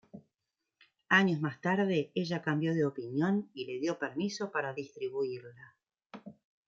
Años 1.09 1.41
más 1.41 1.61
tarde 1.61 2.11
ella 2.15 2.41
cambio 2.41 2.73
de 2.73 2.85
opinión 2.85 3.51
y 3.53 3.65
le 3.67 3.79
dio 3.79 3.99
permiso 3.99 4.51
para 4.51 4.73
distribuirla. 4.73 5.75